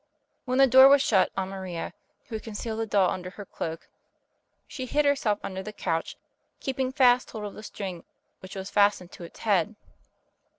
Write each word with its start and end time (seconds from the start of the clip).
When 0.45 0.57
the 0.57 0.65
door 0.65 0.87
was 0.87 1.03
shut 1.03 1.31
on 1.37 1.49
Maria, 1.49 1.93
who 2.25 2.33
had 2.35 2.43
concealed 2.43 2.79
the 2.79 2.87
doll 2.87 3.11
under 3.11 3.29
her 3.29 3.45
cloak, 3.45 3.87
she 4.67 4.87
hid 4.87 5.05
herself 5.05 5.37
under 5.43 5.61
the 5.61 5.71
couch, 5.71 6.17
keeping 6.59 6.91
fast 6.91 7.29
hold 7.29 7.45
of 7.45 7.53
the 7.53 7.61
string 7.61 8.03
which 8.39 8.55
was 8.55 8.71
fastened 8.71 9.11
to 9.11 9.23
its 9.23 9.41
head. 9.41 9.75